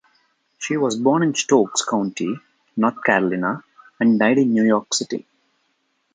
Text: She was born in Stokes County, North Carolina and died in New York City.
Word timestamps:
She 0.57 0.77
was 0.77 0.95
born 0.97 1.21
in 1.21 1.35
Stokes 1.35 1.85
County, 1.85 2.35
North 2.75 3.03
Carolina 3.03 3.63
and 3.99 4.17
died 4.17 4.39
in 4.39 4.51
New 4.51 4.65
York 4.65 4.95
City. 4.95 5.27